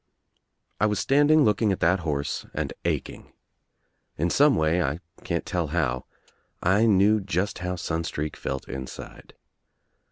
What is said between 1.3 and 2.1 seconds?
looking at that